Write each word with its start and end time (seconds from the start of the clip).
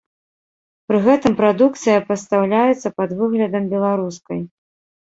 Пры 0.91 0.97
гэтым 1.07 1.33
прадукцыя 1.43 1.99
пастаўляецца 2.09 2.87
пад 3.03 3.09
выглядам 3.21 3.73
беларускай. 3.77 4.39